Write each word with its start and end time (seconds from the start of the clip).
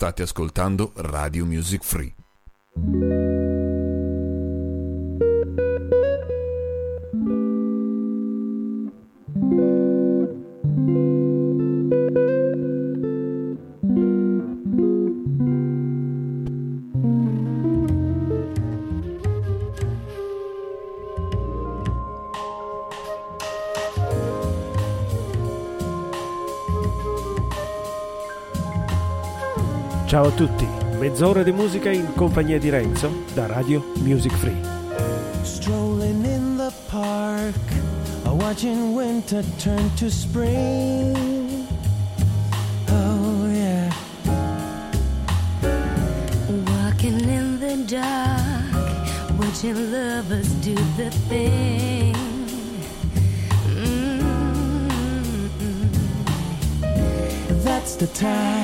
State 0.00 0.22
ascoltando 0.22 0.92
Radio 0.94 1.44
Music 1.44 1.84
Free. 1.84 3.39
Tutti, 30.46 30.66
mezz'ora 30.96 31.42
di 31.42 31.52
musica 31.52 31.90
in 31.90 32.14
compagnia 32.14 32.58
di 32.58 32.70
Renzo 32.70 33.24
da 33.34 33.44
Radio 33.44 33.92
Music 33.96 34.32
Free. 34.32 34.56
Strolling 35.42 36.24
in 36.24 36.56
the 36.56 36.72
park, 36.88 37.54
watching 38.24 38.94
winter 38.94 39.44
turn 39.58 39.92
to 39.96 40.08
spring. 40.08 41.66
Oh 42.88 43.50
yeah. 43.52 43.92
Walking 46.64 47.20
in 47.20 47.58
the 47.58 47.76
dark, 47.84 48.72
watching 49.38 49.90
lovers 49.92 50.48
do 50.62 50.74
the 50.96 51.10
thing. 51.28 52.16
Mm-hmm. 53.76 54.88
That's 57.62 57.96
the 57.96 58.06
time. 58.06 58.59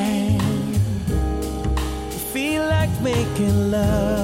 Making 3.39 3.71
love 3.71 4.16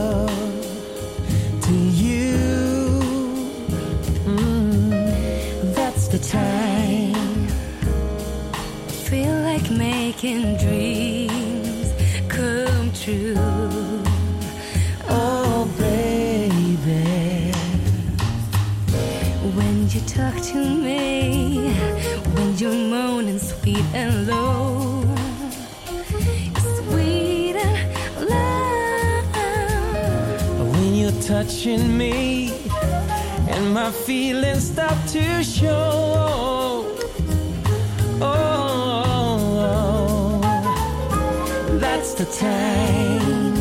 touching 31.33 31.97
me 31.97 32.53
and 33.49 33.73
my 33.73 33.91
feelings 33.91 34.69
start 34.71 34.99
to 35.09 35.43
show. 35.43 36.85
Oh, 38.21 38.79
that's 41.81 42.13
the 42.21 42.27
time. 42.27 43.55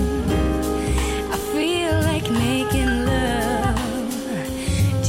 I 1.32 1.38
feel 1.54 1.94
like 2.10 2.30
making 2.30 2.92
love 3.14 4.12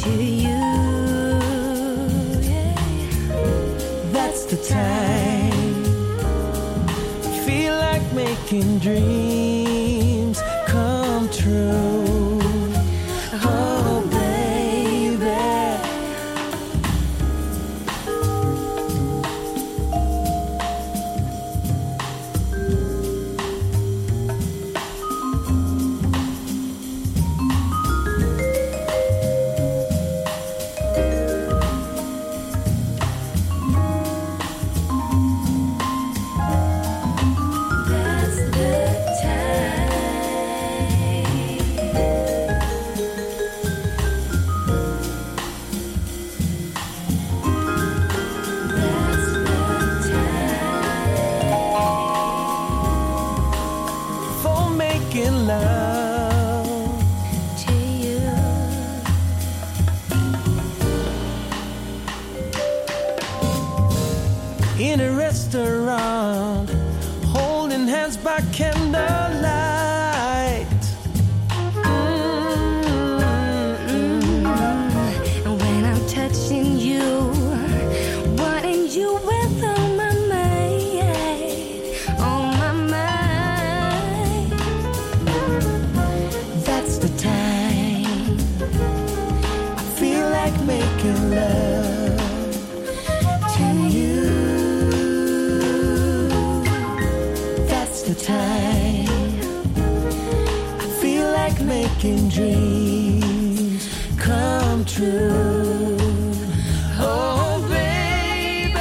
to 0.03 0.13
you. 0.45 0.63
Yeah. 2.49 2.77
That's 4.13 4.45
the 4.45 4.59
time. 4.79 5.83
I 7.29 7.33
feel 7.45 7.75
like 7.75 8.07
making 8.13 8.79
dreams 8.79 10.41
come 10.69 11.29
true. 11.31 12.22
Holding 68.33 68.55
hands 68.55 68.93
by 68.93 69.22
making 102.03 102.29
dreams 102.31 103.89
come 104.17 104.85
true. 104.85 105.97
Oh, 106.99 107.65
baby. 107.71 108.73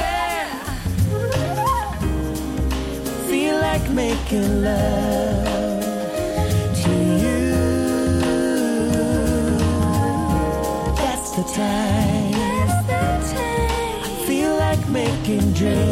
Feel 3.30 3.56
like 3.60 3.88
making 3.90 4.62
love 4.64 5.84
to 6.82 6.90
you. 7.22 7.52
That's 10.96 11.30
the 11.36 11.44
time. 11.54 12.32
That's 12.88 13.30
the 13.30 13.36
time. 13.36 14.26
Feel 14.26 14.56
like 14.56 14.88
making 14.88 15.52
dreams 15.52 15.91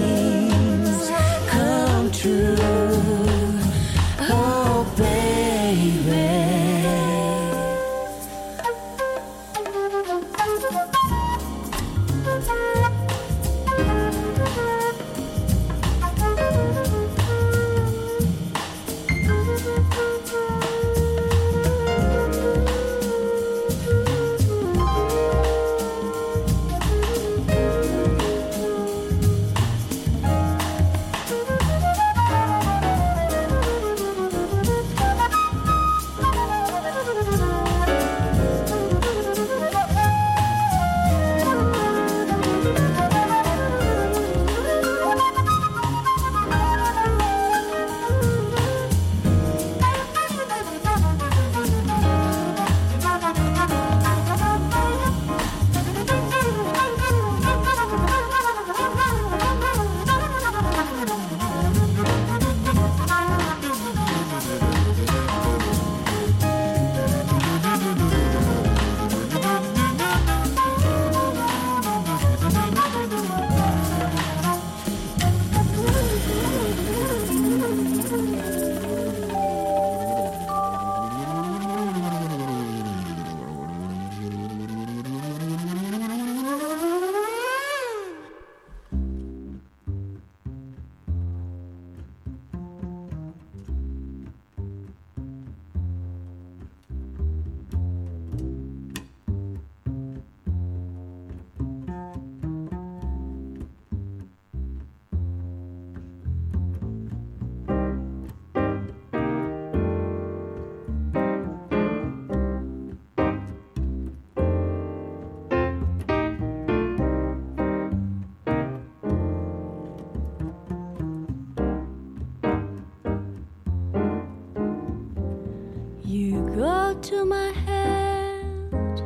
to 127.03 127.25
my 127.25 127.51
head 127.67 129.01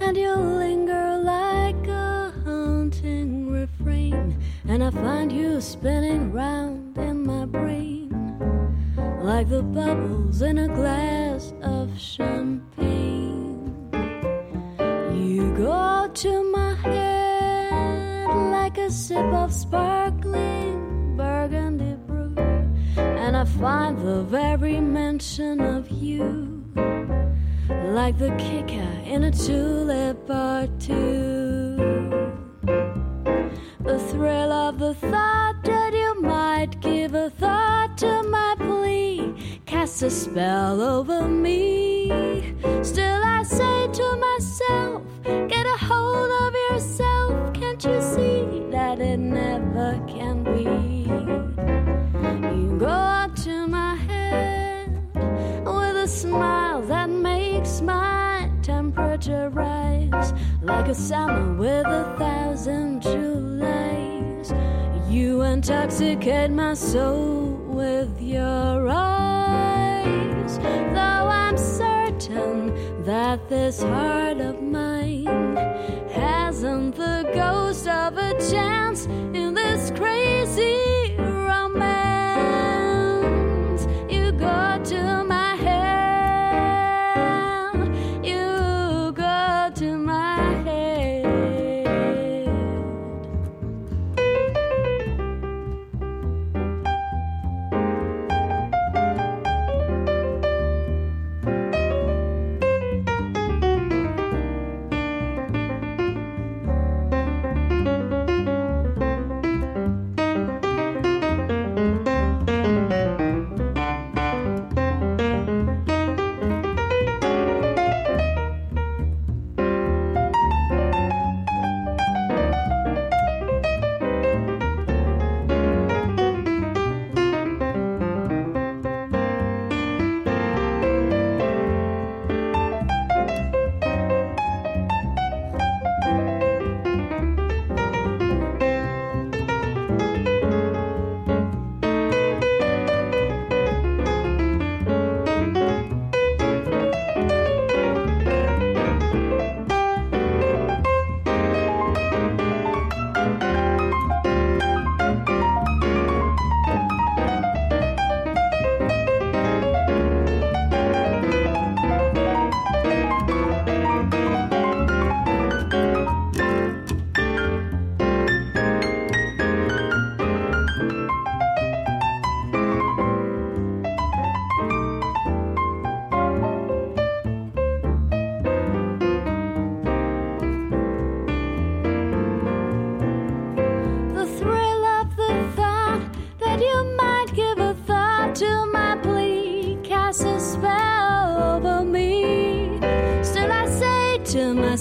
and 0.00 0.16
you 0.16 0.34
linger 0.34 1.18
like 1.18 1.86
a 1.86 2.32
haunting 2.44 3.50
refrain, 3.50 4.42
and 4.68 4.82
I 4.82 4.90
find 4.90 5.30
you 5.30 5.60
spinning 5.60 6.32
round 6.32 6.98
in 6.98 7.24
my 7.24 7.44
brain 7.44 8.10
like 9.22 9.48
the 9.48 9.62
bubbles 9.62 10.42
in 10.42 10.58
a 10.58 10.66
glass 10.66 11.52
of 11.62 11.96
champagne. 11.98 13.90
You 15.14 15.54
go 15.56 16.10
to 16.12 16.50
my 16.50 16.74
head 16.74 18.28
like 18.50 18.76
a 18.78 18.90
sip 18.90 19.32
of 19.32 19.52
sparkling 19.52 21.16
burgundy 21.16 21.94
brew, 22.06 22.34
and 22.96 23.36
I 23.36 23.44
find 23.44 23.98
the 23.98 24.22
very 24.22 24.80
mention 24.80 25.60
of 25.60 25.88
you 25.90 26.55
like 27.94 28.18
the 28.18 28.30
kicker 28.36 28.92
in 29.04 29.24
a 29.24 29.30
julep 29.30 30.28
or 30.28 30.68
two. 30.78 31.76
The 33.80 33.98
thrill 34.10 34.52
of 34.52 34.78
the 34.78 34.94
thought 34.94 35.62
that 35.62 35.92
you 35.92 36.20
might 36.20 36.80
give 36.80 37.14
a 37.14 37.30
thought 37.30 37.96
to 37.98 38.22
my 38.24 38.56
plea 38.58 39.34
casts 39.66 40.02
a 40.02 40.10
spell 40.10 40.80
over 40.80 41.28
me. 41.28 42.08
Still, 42.82 43.22
I 43.24 43.42
say 43.44 43.88
to 43.92 44.16
myself, 44.16 45.02
get 45.24 45.66
a 45.66 45.76
hold 45.78 46.30
of 46.42 46.54
yourself. 46.70 47.54
Can't 47.54 47.82
you 47.84 48.00
see 48.02 48.66
that 48.70 48.98
it 49.00 49.18
never 49.18 50.00
can 50.08 50.42
be? 50.42 51.06
You 52.56 52.76
go 52.78 52.86
up 52.86 53.34
to 53.44 53.65
like 60.86 60.96
a 60.96 61.00
summer 61.00 61.52
with 61.54 61.84
a 61.86 62.14
thousand 62.16 63.02
Julys. 63.02 64.52
You 65.08 65.42
intoxicate 65.42 66.52
my 66.52 66.74
soul 66.74 67.54
with 67.66 68.22
your 68.22 68.88
eyes, 68.88 70.58
though 70.58 71.28
I'm 71.42 71.58
certain 71.58 73.02
that 73.02 73.48
this 73.48 73.82
heart 73.82 74.38
of 74.38 74.62
mine 74.62 75.56
hasn't 76.12 76.94
the 76.94 77.32
ghost 77.34 77.88
of 77.88 78.16
a 78.16 78.32
chance 78.48 79.06
in 79.06 79.54
this 79.54 79.90
crazy 79.90 80.95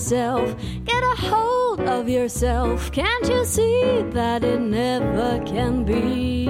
to 0.09 0.15
myself, 0.15 0.55
get 0.85 1.03
a 1.03 1.15
hold 1.15 1.79
of 1.81 2.07
yourself. 2.07 2.91
Can't 2.91 3.27
you 3.27 3.45
see 3.45 4.03
that 4.11 4.43
it 4.43 4.59
never 4.59 5.43
can 5.45 5.83
be? 5.83 6.43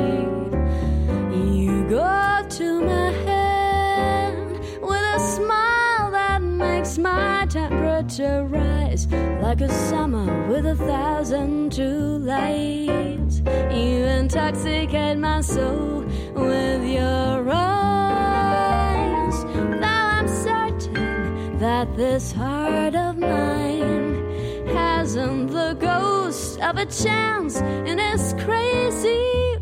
You 1.33 1.87
go 1.89 2.45
to 2.49 2.81
my 2.81 3.11
head 3.27 4.37
with 4.81 5.15
a 5.15 5.19
smile 5.35 6.11
that 6.11 6.41
makes 6.41 6.97
my 6.97 7.45
temperature 7.49 8.45
rise 8.45 9.07
like 9.41 9.61
a 9.61 9.69
summer 9.69 10.47
with 10.49 10.65
a 10.65 10.75
thousand 10.75 11.71
Julys. 11.71 13.39
You 13.71 14.05
intoxicate 14.19 15.17
my 15.17 15.41
soul 15.41 16.03
with 16.33 16.83
your 16.83 17.49
eyes. 17.49 19.43
Though 19.81 20.09
I'm 20.17 20.27
certain 20.27 21.57
that 21.59 21.95
this 21.95 22.33
heart 22.33 22.95
of 22.95 23.04
mine 23.29 24.67
hasn't 24.67 25.51
the 25.51 25.75
ghost 25.79 26.59
of 26.61 26.77
a 26.77 26.85
chance 26.85 27.57
in 27.89 27.97
this 27.97 28.33
crazy 28.39 29.54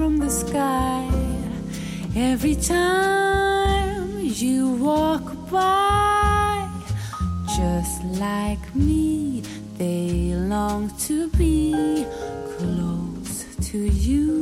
from 0.00 0.16
the 0.16 0.30
sky. 0.30 1.06
Every 2.16 2.54
time 2.54 4.18
you 4.18 4.70
walk 4.88 5.26
by, 5.50 6.66
just 7.58 8.02
like 8.26 8.64
me, 8.74 9.42
they 9.76 10.32
long 10.54 10.90
to 11.06 11.28
be 11.40 12.06
close 12.56 13.44
to 13.68 13.78
you. 14.06 14.32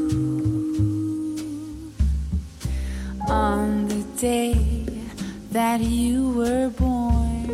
On 3.28 3.88
the 3.88 4.02
day 4.16 4.54
that 5.50 5.80
you 5.80 6.30
were 6.38 6.68
born, 6.68 7.48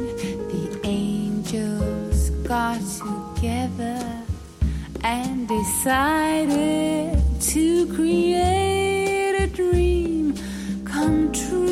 the 0.53 0.67
angels 0.85 2.29
got 2.53 2.81
together 3.01 4.05
and 5.03 5.49
decided 5.49 7.14
to 7.53 7.87
create 7.95 9.35
a 9.39 9.47
dream 9.47 10.35
come 10.85 11.31
true. 11.31 11.64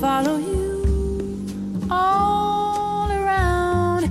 Follow 0.00 0.38
you 0.38 1.88
all 1.90 3.10
around. 3.10 4.10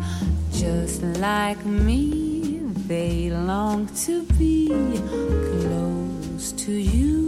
Just 0.53 1.03
like 1.03 1.65
me, 1.65 2.61
they 2.87 3.29
long 3.29 3.87
to 4.05 4.23
be 4.37 4.67
close 4.67 6.51
to 6.53 6.71
you. 6.71 7.18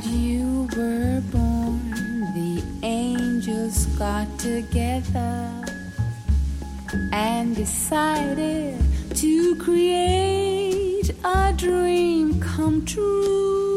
That 0.00 0.06
you 0.10 0.68
were 0.76 1.20
born, 1.32 1.90
the 2.32 2.62
angels 2.84 3.86
got 3.98 4.26
together 4.38 5.50
and 7.12 7.56
decided 7.56 8.78
to 9.14 9.56
create 9.56 11.10
a 11.24 11.52
dream 11.56 12.40
come 12.40 12.84
true. 12.84 13.67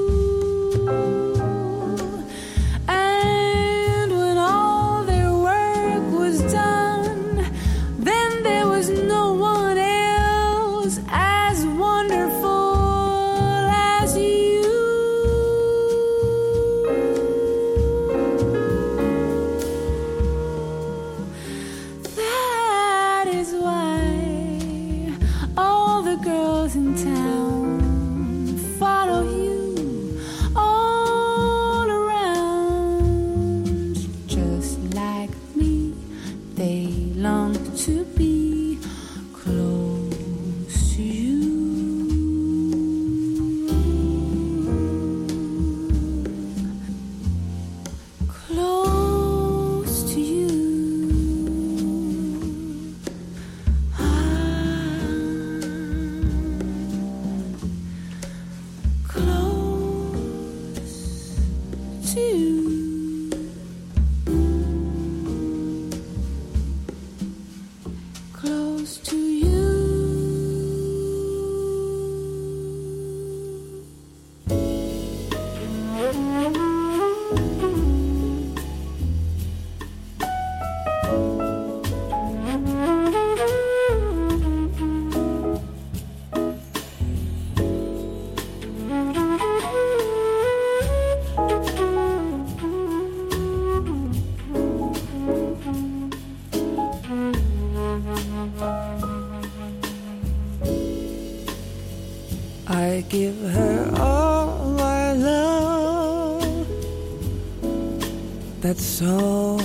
That's 108.61 109.01
all 109.01 109.59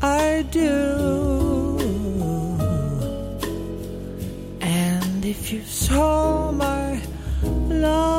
I 0.00 0.46
do. 0.50 1.76
And 4.62 5.24
if 5.26 5.52
you 5.52 5.60
saw 5.64 6.52
my 6.52 6.98
love, 7.68 8.09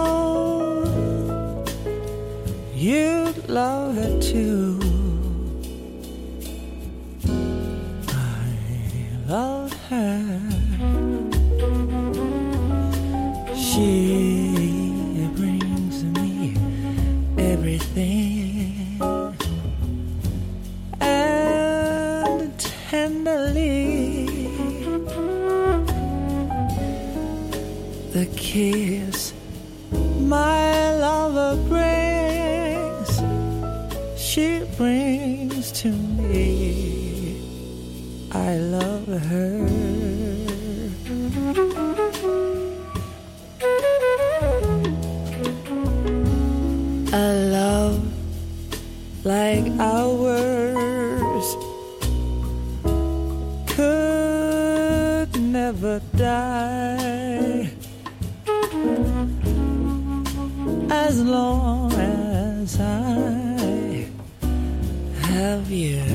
a 47.13 47.33
love 47.51 48.01
like 49.25 49.67
ours 49.79 51.45
could 53.67 55.41
never 55.41 55.99
die 56.15 57.69
as 60.89 61.21
long 61.21 61.91
as 61.93 62.79
I 62.79 64.07
have 65.21 65.69
you. 65.69 66.10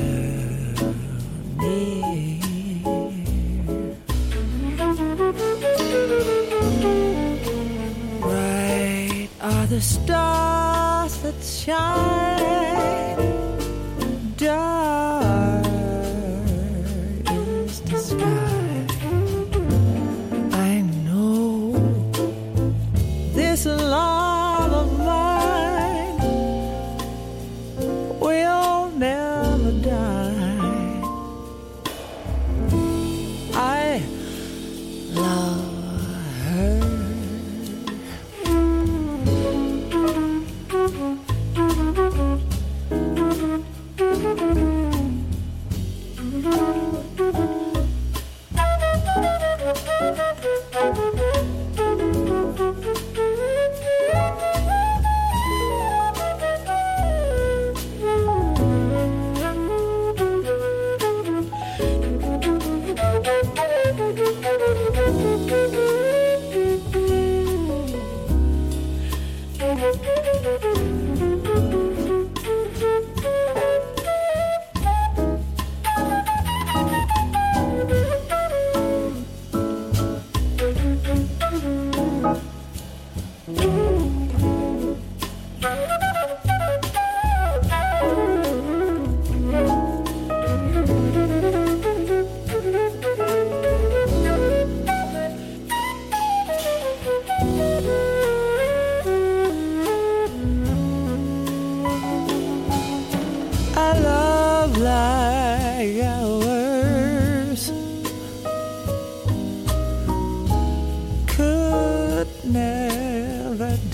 Stars 11.67 12.06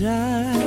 在 0.03 0.62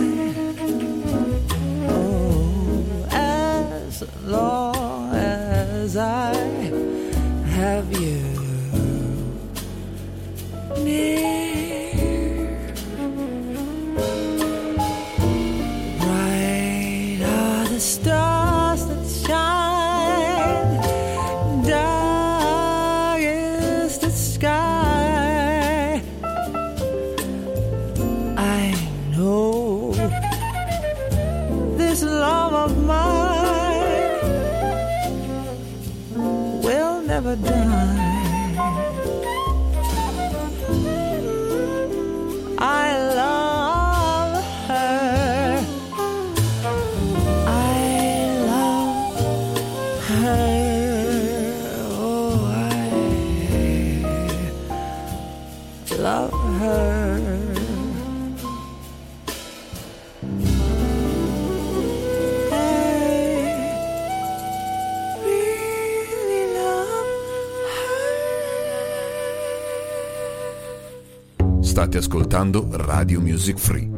State 71.87 71.99
ascoltando 71.99 72.66
Radio 72.72 73.20
Music 73.20 73.59
Free. 73.59 73.95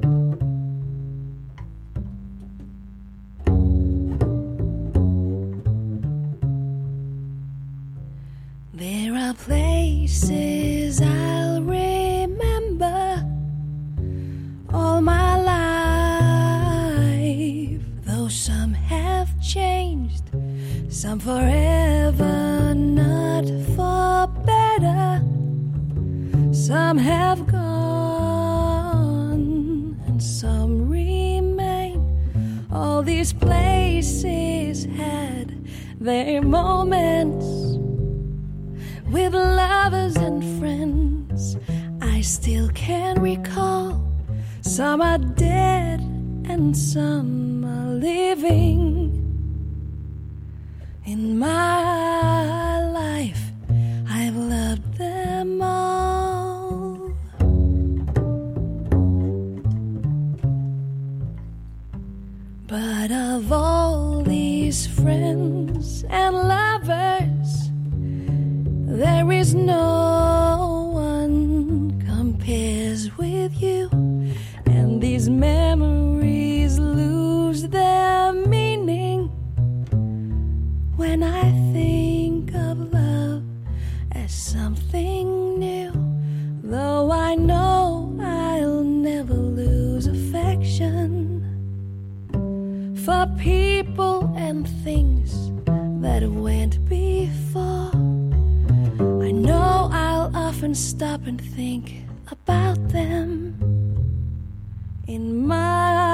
Places 33.41 34.85
had 34.85 35.65
their 36.01 36.43
moments 36.43 37.47
with 39.11 39.35
lovers 39.35 40.17
and 40.17 40.43
friends. 40.59 41.57
I 42.01 42.21
still 42.21 42.69
can 42.71 43.21
recall 43.21 44.03
some 44.63 45.01
are 45.01 45.19
dead 45.19 46.01
and 46.01 46.77
some 46.77 47.65
are 47.65 47.95
living. 47.95 49.15
In 51.05 51.39
my 51.39 52.58
of 63.39 63.53
all 63.53 64.21
these 64.25 64.89
friends 64.89 66.05
and 66.11 66.35
lovers, 66.35 67.71
there 69.01 69.31
is 69.31 69.55
no 69.55 70.91
one 70.93 72.03
compares 72.05 73.17
with 73.17 73.63
you, 73.63 73.89
and 74.67 75.01
these 75.01 75.31
memories 75.31 75.78
people 93.39 94.35
and 94.37 94.69
things 94.83 95.53
that 96.03 96.29
went 96.29 96.85
before. 96.89 97.91
I 99.23 99.31
know 99.31 99.89
I'll 99.93 100.31
often 100.35 100.75
stop 100.75 101.27
and 101.27 101.41
think 101.41 102.05
about 102.31 102.89
them. 102.89 103.55
In 105.07 105.47
my 105.47 106.08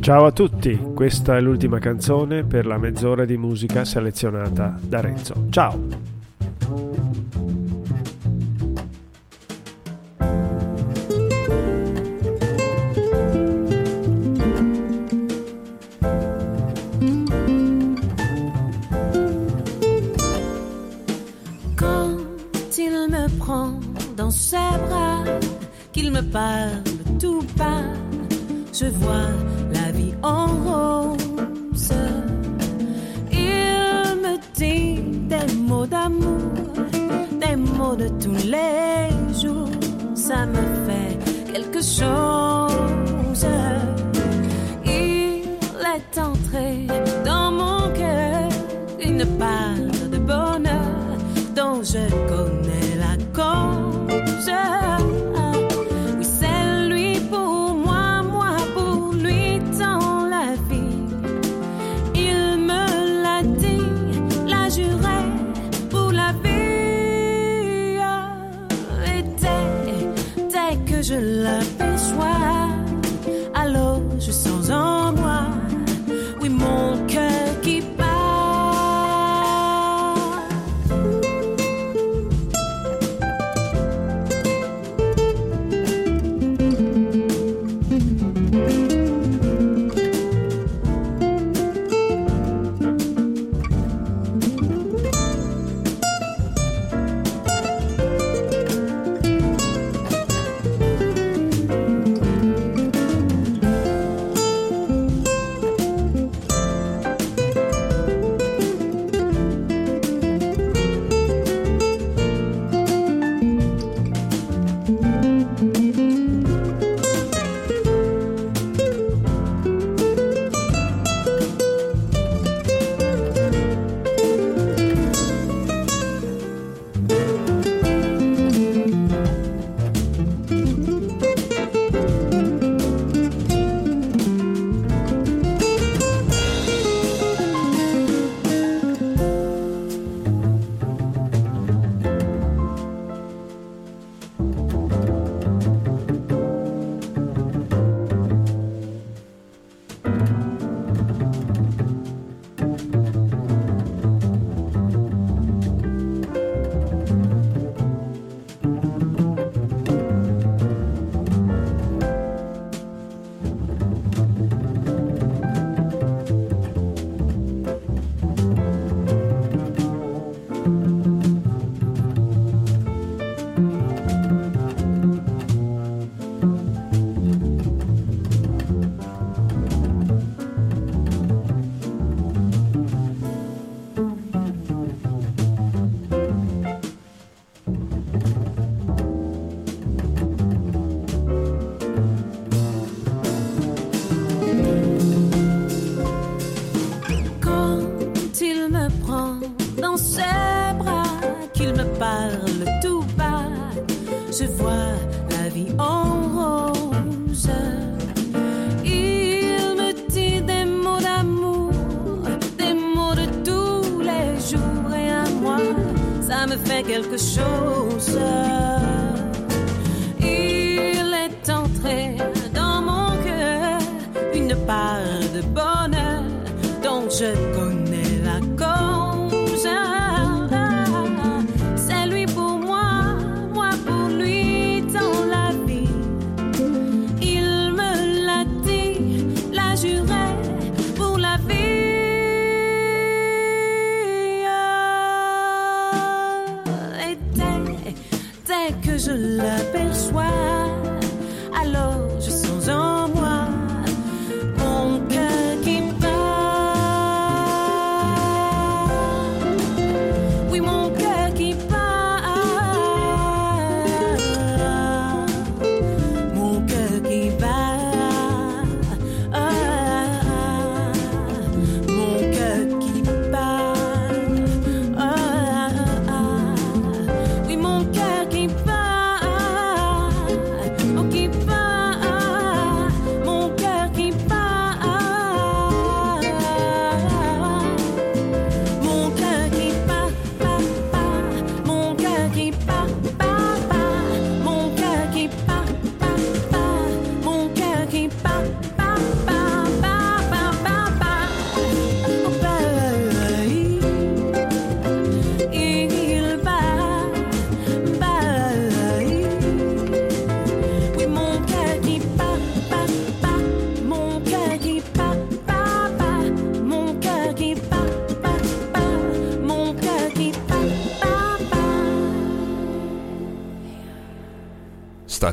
Ciao 0.00 0.24
a 0.24 0.32
tutti, 0.32 0.76
questa 0.94 1.36
è 1.36 1.40
l'ultima 1.40 1.78
canzone 1.78 2.42
per 2.44 2.66
la 2.66 2.78
mezz'ora 2.78 3.24
di 3.24 3.36
musica 3.36 3.84
selezionata 3.84 4.76
da 4.80 5.00
Renzo. 5.00 5.46
Ciao! 5.50 6.09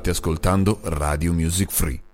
Ascoltando 0.10 0.80
Radio 0.84 1.34
Music 1.34 1.72
Free. 1.72 2.07